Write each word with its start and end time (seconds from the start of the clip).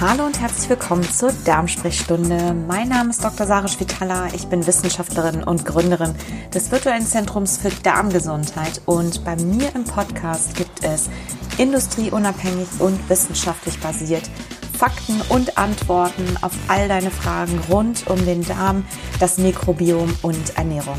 Hallo 0.00 0.26
und 0.26 0.40
herzlich 0.40 0.70
willkommen 0.70 1.02
zur 1.02 1.32
Darmsprechstunde. 1.44 2.54
Mein 2.68 2.88
Name 2.88 3.10
ist 3.10 3.24
Dr. 3.24 3.48
Sarah 3.48 3.66
Spitala. 3.66 4.28
Ich 4.32 4.46
bin 4.46 4.64
Wissenschaftlerin 4.64 5.42
und 5.42 5.66
Gründerin 5.66 6.14
des 6.54 6.70
virtuellen 6.70 7.04
Zentrums 7.04 7.56
für 7.56 7.70
Darmgesundheit. 7.70 8.80
Und 8.86 9.24
bei 9.24 9.34
mir 9.34 9.74
im 9.74 9.82
Podcast 9.82 10.54
gibt 10.54 10.84
es 10.84 11.10
industrieunabhängig 11.58 12.68
und 12.78 13.08
wissenschaftlich 13.10 13.80
basiert 13.80 14.30
Fakten 14.78 15.20
und 15.30 15.58
Antworten 15.58 16.36
auf 16.42 16.52
all 16.68 16.86
deine 16.86 17.10
Fragen 17.10 17.58
rund 17.68 18.06
um 18.06 18.24
den 18.24 18.46
Darm, 18.46 18.86
das 19.18 19.38
Mikrobiom 19.38 20.14
und 20.22 20.56
Ernährung. 20.56 20.98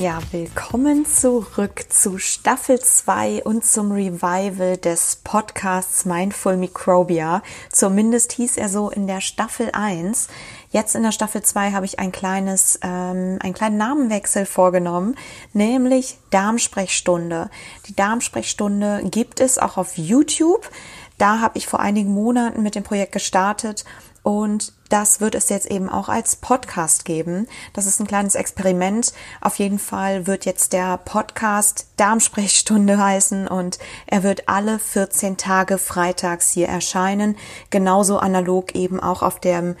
Ja, 0.00 0.18
willkommen 0.30 1.04
zurück 1.04 1.84
zu 1.90 2.16
Staffel 2.16 2.80
2 2.80 3.44
und 3.44 3.66
zum 3.66 3.92
Revival 3.92 4.78
des 4.78 5.16
Podcasts 5.16 6.06
Mindful 6.06 6.56
Microbia. 6.56 7.42
Zumindest 7.70 8.32
hieß 8.32 8.56
er 8.56 8.70
so 8.70 8.88
in 8.88 9.06
der 9.06 9.20
Staffel 9.20 9.68
1. 9.74 10.28
Jetzt 10.70 10.94
in 10.94 11.02
der 11.02 11.12
Staffel 11.12 11.42
2 11.42 11.72
habe 11.72 11.84
ich 11.84 11.98
ein 11.98 12.12
kleines, 12.12 12.80
ähm, 12.82 13.38
einen 13.42 13.52
kleinen 13.52 13.76
Namenwechsel 13.76 14.46
vorgenommen, 14.46 15.16
nämlich 15.52 16.16
Darmsprechstunde. 16.30 17.50
Die 17.86 17.94
Darmsprechstunde 17.94 19.02
gibt 19.04 19.38
es 19.38 19.58
auch 19.58 19.76
auf 19.76 19.98
YouTube. 19.98 20.70
Da 21.18 21.40
habe 21.40 21.58
ich 21.58 21.66
vor 21.66 21.80
einigen 21.80 22.14
Monaten 22.14 22.62
mit 22.62 22.74
dem 22.74 22.84
Projekt 22.84 23.12
gestartet 23.12 23.84
und 24.22 24.72
das 24.90 25.20
wird 25.20 25.34
es 25.34 25.48
jetzt 25.48 25.70
eben 25.70 25.88
auch 25.88 26.08
als 26.08 26.36
Podcast 26.36 27.04
geben. 27.04 27.46
Das 27.72 27.86
ist 27.86 28.00
ein 28.00 28.06
kleines 28.06 28.34
Experiment. 28.34 29.14
Auf 29.40 29.56
jeden 29.58 29.78
Fall 29.78 30.26
wird 30.26 30.44
jetzt 30.44 30.72
der 30.72 30.98
Podcast 30.98 31.86
Darmsprechstunde 31.96 32.98
heißen 32.98 33.46
und 33.46 33.78
er 34.06 34.22
wird 34.24 34.48
alle 34.48 34.78
14 34.78 35.36
Tage 35.36 35.78
freitags 35.78 36.50
hier 36.50 36.68
erscheinen. 36.68 37.36
Genauso 37.70 38.18
analog 38.18 38.74
eben 38.74 39.00
auch 39.00 39.22
auf 39.22 39.38
dem, 39.38 39.76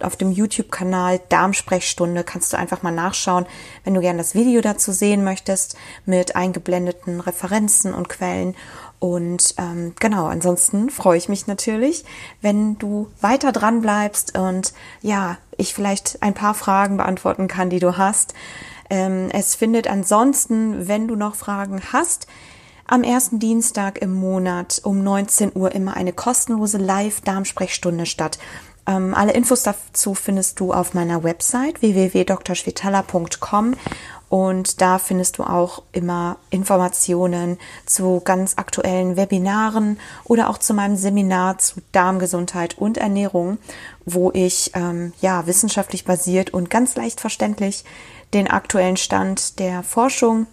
auf 0.00 0.16
dem 0.16 0.30
YouTube-Kanal 0.30 1.20
Darmsprechstunde 1.30 2.22
kannst 2.22 2.52
du 2.52 2.58
einfach 2.58 2.82
mal 2.82 2.90
nachschauen, 2.90 3.46
wenn 3.84 3.94
du 3.94 4.00
gerne 4.00 4.18
das 4.18 4.34
Video 4.34 4.60
dazu 4.60 4.92
sehen 4.92 5.24
möchtest 5.24 5.76
mit 6.04 6.36
eingeblendeten 6.36 7.20
Referenzen 7.20 7.94
und 7.94 8.10
Quellen. 8.10 8.54
Und 8.98 9.56
ähm, 9.58 9.94
genau, 9.98 10.26
ansonsten 10.26 10.88
freue 10.88 11.18
ich 11.18 11.28
mich 11.28 11.48
natürlich, 11.48 12.04
wenn 12.40 12.78
du 12.78 13.08
weiter 13.20 13.50
dran 13.50 13.80
bleibst 13.80 14.01
und 14.36 14.72
ja, 15.00 15.38
ich 15.56 15.74
vielleicht 15.74 16.22
ein 16.22 16.34
paar 16.34 16.54
Fragen 16.54 16.96
beantworten 16.96 17.48
kann, 17.48 17.70
die 17.70 17.78
du 17.78 17.96
hast. 17.96 18.34
Ähm, 18.90 19.28
es 19.32 19.54
findet 19.54 19.88
ansonsten, 19.88 20.88
wenn 20.88 21.08
du 21.08 21.16
noch 21.16 21.34
Fragen 21.34 21.80
hast, 21.92 22.26
am 22.86 23.02
ersten 23.04 23.38
Dienstag 23.38 24.02
im 24.02 24.12
Monat 24.12 24.80
um 24.84 25.02
19 25.02 25.52
Uhr 25.54 25.72
immer 25.72 25.96
eine 25.96 26.12
kostenlose 26.12 26.78
Live-Darmsprechstunde 26.78 28.06
statt. 28.06 28.38
Ähm, 28.86 29.14
alle 29.14 29.32
Infos 29.32 29.62
dazu 29.62 30.14
findest 30.14 30.60
du 30.60 30.72
auf 30.72 30.92
meiner 30.92 31.22
Website 31.22 31.80
www.drschwitala.com 31.80 33.74
und 34.32 34.80
da 34.80 34.98
findest 34.98 35.36
du 35.36 35.42
auch 35.42 35.82
immer 35.92 36.38
Informationen 36.48 37.58
zu 37.84 38.22
ganz 38.24 38.54
aktuellen 38.56 39.18
Webinaren 39.18 40.00
oder 40.24 40.48
auch 40.48 40.56
zu 40.56 40.72
meinem 40.72 40.96
Seminar 40.96 41.58
zu 41.58 41.82
Darmgesundheit 41.92 42.78
und 42.78 42.96
Ernährung, 42.96 43.58
wo 44.06 44.30
ich 44.32 44.70
ähm, 44.72 45.12
ja 45.20 45.46
wissenschaftlich 45.46 46.06
basiert 46.06 46.48
und 46.48 46.70
ganz 46.70 46.96
leicht 46.96 47.20
verständlich 47.20 47.84
den 48.32 48.48
aktuellen 48.48 48.96
Stand 48.96 49.58
der 49.58 49.82
Forschung 49.82 50.46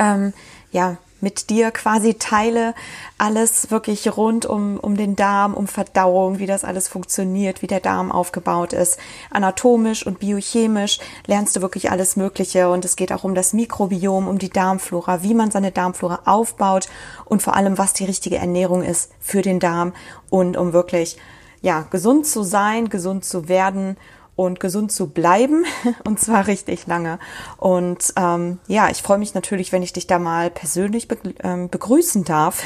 ähm, 0.00 0.32
ja 0.72 0.96
mit 1.22 1.50
dir 1.50 1.70
quasi 1.70 2.14
teile, 2.14 2.74
alles 3.16 3.70
wirklich 3.70 4.16
rund 4.16 4.44
um, 4.44 4.78
um 4.78 4.96
den 4.96 5.14
Darm, 5.14 5.54
um 5.54 5.68
Verdauung, 5.68 6.40
wie 6.40 6.46
das 6.46 6.64
alles 6.64 6.88
funktioniert, 6.88 7.62
wie 7.62 7.68
der 7.68 7.80
Darm 7.80 8.10
aufgebaut 8.10 8.72
ist. 8.72 8.98
Anatomisch 9.30 10.04
und 10.04 10.18
biochemisch 10.18 10.98
lernst 11.26 11.54
du 11.54 11.62
wirklich 11.62 11.90
alles 11.92 12.16
Mögliche 12.16 12.68
und 12.68 12.84
es 12.84 12.96
geht 12.96 13.12
auch 13.12 13.22
um 13.22 13.36
das 13.36 13.52
Mikrobiom, 13.52 14.26
um 14.26 14.38
die 14.38 14.50
Darmflora, 14.50 15.22
wie 15.22 15.34
man 15.34 15.52
seine 15.52 15.70
Darmflora 15.70 16.20
aufbaut 16.24 16.88
und 17.24 17.40
vor 17.40 17.54
allem, 17.54 17.78
was 17.78 17.92
die 17.92 18.04
richtige 18.04 18.38
Ernährung 18.38 18.82
ist 18.82 19.12
für 19.20 19.42
den 19.42 19.60
Darm 19.60 19.92
und 20.28 20.56
um 20.56 20.72
wirklich, 20.72 21.18
ja, 21.60 21.86
gesund 21.90 22.26
zu 22.26 22.42
sein, 22.42 22.88
gesund 22.88 23.24
zu 23.24 23.48
werden 23.48 23.96
und 24.34 24.60
gesund 24.60 24.92
zu 24.92 25.10
bleiben 25.10 25.64
und 26.04 26.18
zwar 26.18 26.46
richtig 26.46 26.86
lange. 26.86 27.18
Und 27.58 28.12
ähm, 28.16 28.58
ja, 28.66 28.90
ich 28.90 29.02
freue 29.02 29.18
mich 29.18 29.34
natürlich, 29.34 29.72
wenn 29.72 29.82
ich 29.82 29.92
dich 29.92 30.06
da 30.06 30.18
mal 30.18 30.50
persönlich 30.50 31.08
be 31.08 31.18
ähm, 31.42 31.68
begrüßen 31.68 32.24
darf. 32.24 32.64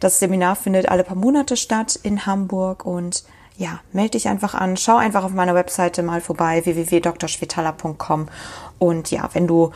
Das 0.00 0.18
Seminar 0.18 0.56
findet 0.56 0.88
alle 0.88 1.04
paar 1.04 1.16
Monate 1.16 1.56
statt 1.56 1.98
in 2.02 2.26
Hamburg 2.26 2.84
und 2.84 3.24
ja, 3.58 3.80
melde 3.92 4.12
dich 4.12 4.28
einfach 4.28 4.54
an, 4.54 4.76
schau 4.76 4.96
einfach 4.96 5.24
auf 5.24 5.32
meiner 5.32 5.54
Webseite 5.54 6.02
mal 6.02 6.20
vorbei, 6.20 6.64
www.drschwetala.com 6.64 8.28
und 8.78 9.10
ja, 9.10 9.28
wenn 9.32 9.46
du 9.46 9.72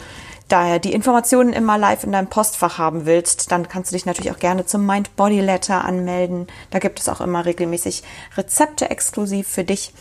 da 0.48 0.78
die 0.78 0.92
Informationen 0.92 1.52
immer 1.52 1.78
live 1.78 2.04
in 2.04 2.12
deinem 2.12 2.26
Postfach 2.26 2.78
haben 2.78 3.06
willst, 3.06 3.52
dann 3.52 3.68
kannst 3.68 3.90
du 3.90 3.96
dich 3.96 4.06
natürlich 4.06 4.32
auch 4.32 4.38
gerne 4.38 4.66
zum 4.66 4.84
Mind 4.84 5.14
Body 5.16 5.40
Letter 5.40 5.84
anmelden. 5.84 6.48
Da 6.70 6.80
gibt 6.80 6.98
es 6.98 7.08
auch 7.08 7.20
immer 7.20 7.44
regelmäßig 7.44 8.02
Rezepte 8.36 8.90
exklusiv 8.90 9.46
für 9.46 9.64
dich. 9.64 9.92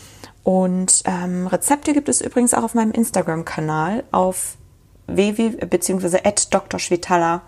Und 0.42 1.02
ähm, 1.04 1.46
Rezepte 1.46 1.92
gibt 1.92 2.08
es 2.08 2.20
übrigens 2.20 2.54
auch 2.54 2.64
auf 2.64 2.74
meinem 2.74 2.90
Instagram-Kanal 2.90 4.04
auf 4.10 4.56
www 5.06 5.66
bzw. 5.66 6.18
Dr. 6.50 6.80
Schwitala. 6.80 7.42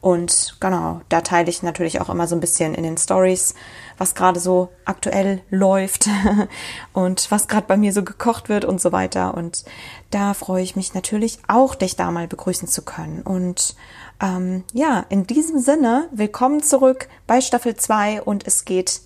Und 0.00 0.56
genau, 0.60 1.00
da 1.08 1.22
teile 1.22 1.50
ich 1.50 1.62
natürlich 1.62 2.00
auch 2.00 2.08
immer 2.08 2.28
so 2.28 2.36
ein 2.36 2.40
bisschen 2.40 2.74
in 2.74 2.84
den 2.84 2.96
Stories, 2.96 3.54
was 3.96 4.14
gerade 4.14 4.38
so 4.38 4.68
aktuell 4.84 5.42
läuft 5.50 6.08
und 6.92 7.30
was 7.30 7.48
gerade 7.48 7.66
bei 7.66 7.76
mir 7.76 7.92
so 7.92 8.04
gekocht 8.04 8.48
wird 8.48 8.64
und 8.64 8.80
so 8.80 8.92
weiter. 8.92 9.34
Und 9.34 9.64
da 10.10 10.34
freue 10.34 10.62
ich 10.62 10.76
mich 10.76 10.94
natürlich 10.94 11.40
auch, 11.48 11.74
dich 11.74 11.96
da 11.96 12.12
mal 12.12 12.28
begrüßen 12.28 12.68
zu 12.68 12.82
können. 12.82 13.22
Und 13.22 13.74
ähm, 14.22 14.64
ja, 14.72 15.04
in 15.08 15.26
diesem 15.26 15.58
Sinne, 15.58 16.08
willkommen 16.12 16.62
zurück 16.62 17.08
bei 17.26 17.40
Staffel 17.40 17.74
2 17.74 18.22
und 18.22 18.46
es 18.46 18.64
geht 18.64 19.00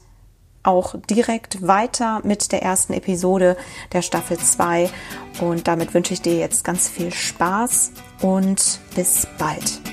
auch 0.63 0.95
direkt 1.11 1.67
weiter 1.67 2.21
mit 2.23 2.53
der 2.53 2.63
ersten 2.63 2.93
Episode 2.93 3.57
der 3.93 4.03
Staffel 4.03 4.39
2. 4.39 4.91
Und 5.41 5.67
damit 5.67 5.95
wünsche 5.95 6.13
ich 6.13 6.23
dir 6.23 6.37
jetzt 6.37 6.65
ganz 6.65 6.89
viel 6.89 7.13
Spaß 7.13 7.93
und 8.21 8.81
bis 8.95 9.27
bald. 9.39 9.92